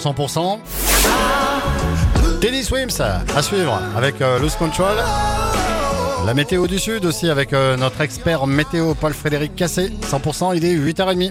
[0.00, 0.58] 100%.
[2.40, 4.96] Teddy Swims à suivre avec euh, Loose Control.
[6.26, 9.90] La météo du sud aussi avec euh, notre expert météo Paul-Frédéric Cassé.
[10.10, 11.30] 100%, il est 8h30.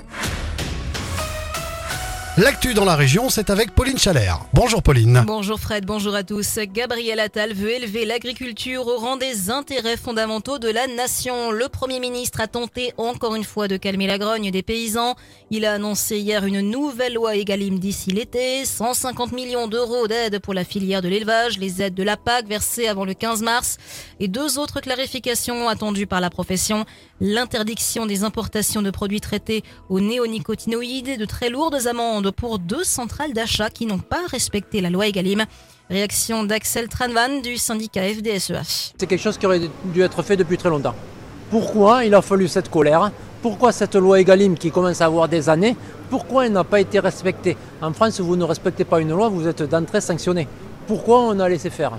[2.35, 4.39] L'actu dans la région, c'est avec Pauline Chalère.
[4.53, 5.21] Bonjour Pauline.
[5.27, 6.57] Bonjour Fred, bonjour à tous.
[6.73, 11.51] Gabriel Attal veut élever l'agriculture au rang des intérêts fondamentaux de la nation.
[11.51, 15.13] Le Premier ministre a tenté encore une fois de calmer la grogne des paysans.
[15.51, 20.55] Il a annoncé hier une nouvelle loi Egalim d'ici l'été, 150 millions d'euros d'aide pour
[20.55, 23.77] la filière de l'élevage, les aides de la PAC versées avant le 15 mars
[24.19, 26.85] et deux autres clarifications attendues par la profession.
[27.25, 32.83] L'interdiction des importations de produits traités aux néonicotinoïdes et de très lourdes amendes pour deux
[32.83, 35.45] centrales d'achat qui n'ont pas respecté la loi Egalim.
[35.89, 38.63] Réaction d'Axel Tranvan du syndicat FDSEA.
[38.65, 40.95] C'est quelque chose qui aurait dû être fait depuis très longtemps.
[41.49, 43.09] Pourquoi il a fallu cette colère?
[43.41, 45.77] Pourquoi cette loi Egalim qui commence à avoir des années
[46.09, 47.55] Pourquoi elle n'a pas été respectée?
[47.81, 50.45] En France, vous ne respectez pas une loi, vous êtes d'entrée sanctionné.
[50.87, 51.93] Pourquoi on a laissé faire?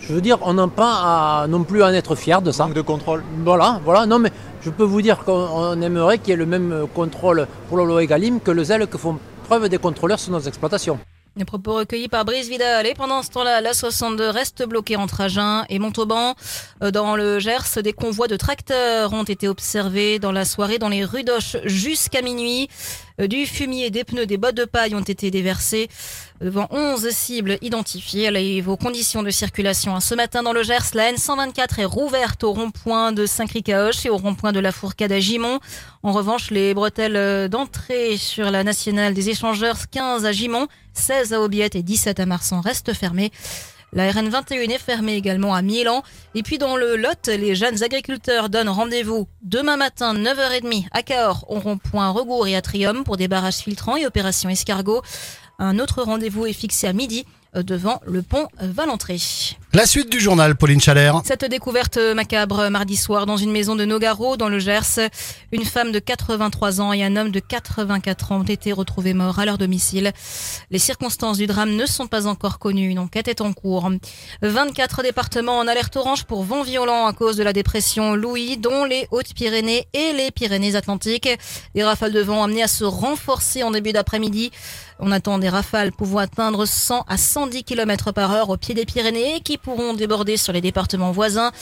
[0.00, 2.64] Je veux dire, on n'a pas à, non plus à en être fier de ça.
[2.64, 3.22] Manque de contrôle.
[3.44, 4.06] Voilà, voilà.
[4.06, 7.78] Non, mais je peux vous dire qu'on aimerait qu'il y ait le même contrôle pour
[7.78, 10.98] la loi Egalim que le zèle que font preuve des contrôleurs sur nos exploitations.
[11.36, 12.86] Les propos recueillis par Brice Vidal.
[12.86, 16.34] Et pendant ce temps-là, la 62 reste bloquée entre Agen et Montauban.
[16.82, 20.88] Euh, dans le Gers, des convois de tracteurs ont été observés dans la soirée dans
[20.88, 22.68] les rues d'Oche jusqu'à minuit.
[23.20, 25.88] Euh, du fumier, des pneus, des bottes de paille ont été déversés
[26.40, 28.28] devant 11 cibles identifiées.
[28.28, 30.00] Allez, vos conditions de circulation.
[30.00, 34.16] Ce matin dans le Gers, la N124 est rouverte au rond-point de Saint-Cric-à-Auch et au
[34.16, 35.60] rond-point de la Fourcade à Gimont.
[36.02, 41.40] En revanche, les bretelles d'entrée sur la nationale des échangeurs 15 à Gimont, 16 à
[41.40, 43.30] Aubiette et 17 à Marsan restent fermées.
[43.92, 46.02] La RN21 est fermée également à Milan.
[46.34, 51.44] Et puis dans le Lot, les jeunes agriculteurs donnent rendez-vous demain matin 9h30 à Cahors,
[51.48, 55.02] au rond-point Regour et à Trium pour des barrages filtrants et opération escargot.
[55.58, 59.18] Un autre rendez-vous est fixé à midi euh, devant le pont Valentré.
[59.72, 61.22] La suite du journal, Pauline Chalère.
[61.24, 64.98] Cette découverte macabre mardi soir dans une maison de Nogaro, dans le Gers.
[65.52, 69.38] Une femme de 83 ans et un homme de 84 ans ont été retrouvés morts
[69.38, 70.10] à leur domicile.
[70.72, 72.88] Les circonstances du drame ne sont pas encore connues.
[72.88, 73.88] Une enquête est en cours.
[74.42, 78.84] 24 départements en alerte orange pour vent violent à cause de la dépression Louis, dont
[78.84, 81.28] les Hautes-Pyrénées et les Pyrénées-Atlantiques.
[81.76, 84.50] Des rafales de vent amenées à se renforcer en début d'après-midi.
[84.98, 88.84] On attend des rafales pouvant atteindre 100 à 110 km par heure au pied des
[88.84, 91.52] Pyrénées qui pourront déborder sur les départements voisins,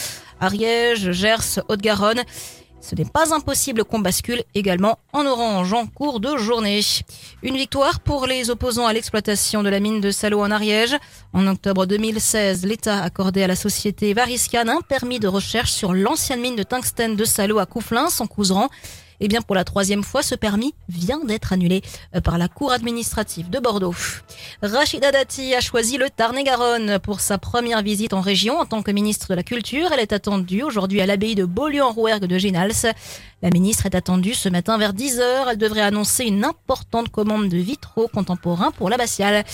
[0.41, 2.23] Ariège, Gers, Haute-Garonne.
[2.81, 6.81] Ce n'est pas impossible qu'on bascule également en orange en cours de journée.
[7.43, 10.97] Une victoire pour les opposants à l'exploitation de la mine de Salo en Ariège.
[11.33, 16.41] En octobre 2016, l'État accordait à la société Variscan un permis de recherche sur l'ancienne
[16.41, 18.69] mine de tungstène de Salo à Couflin, son couseran.
[19.21, 21.83] Eh bien, pour la troisième fois, ce permis vient d'être annulé
[22.15, 23.95] euh, par la Cour administrative de Bordeaux.
[24.63, 28.91] Rachida Dati a choisi le Tarn-et-Garonne pour sa première visite en région en tant que
[28.91, 29.91] ministre de la Culture.
[29.93, 32.95] Elle est attendue aujourd'hui à l'abbaye de Beaulieu-en-Rouergue de Génals.
[33.41, 35.51] La ministre est attendue ce matin vers 10h.
[35.51, 39.45] Elle devrait annoncer une importante commande de vitraux contemporains pour l'abbatiale.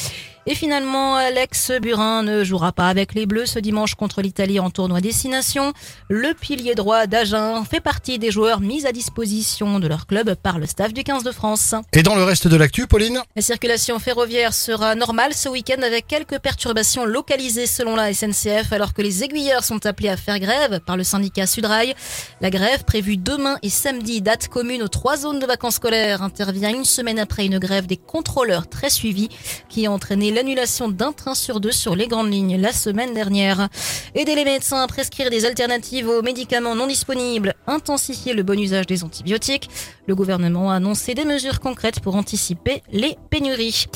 [0.46, 4.68] Et finalement, Alex Burin ne jouera pas avec les Bleus ce dimanche contre l'Italie en
[4.68, 5.72] tournoi destination.
[6.10, 10.58] Le pilier droit d'Agen fait partie des joueurs mis à disposition de leur club par
[10.58, 11.74] le staff du 15 de France.
[11.94, 13.22] Et dans le reste de l'actu, Pauline?
[13.36, 18.92] La circulation ferroviaire sera normale ce week-end avec quelques perturbations localisées selon la SNCF alors
[18.92, 21.94] que les aiguilleurs sont appelés à faire grève par le syndicat Sudrail.
[22.42, 26.70] La grève prévue demain et samedi, date commune aux trois zones de vacances scolaires, intervient
[26.70, 29.28] une semaine après une grève des contrôleurs très suivie
[29.68, 33.68] qui a entraîné l'annulation d'un train sur deux sur les grandes lignes la semaine dernière.
[34.14, 38.86] Aider les médecins à prescrire des alternatives aux médicaments non disponibles, intensifier le bon usage
[38.86, 39.68] des antibiotiques.
[40.06, 43.86] Le gouvernement a annoncé des mesures concrètes pour anticiper les pénuries.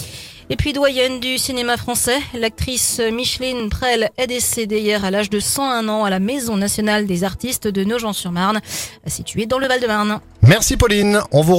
[0.51, 5.41] Et puis doyenne du cinéma français, l'actrice Micheline Prel est décédée hier à l'âge de
[5.41, 8.61] 101 ans à la Maison nationale des artistes de Nogent-sur-Marne,
[9.07, 10.21] située dans le Val-de-Marne.
[10.41, 11.21] Merci Pauline.
[11.33, 11.57] On vous